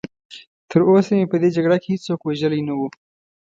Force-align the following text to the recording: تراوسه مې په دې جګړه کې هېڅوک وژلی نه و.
تراوسه 0.69 1.11
مې 1.17 1.25
په 1.31 1.37
دې 1.41 1.49
جګړه 1.55 1.77
کې 1.81 1.89
هېڅوک 1.93 2.21
وژلی 2.23 2.61
نه 2.67 2.73
و. 2.79 2.81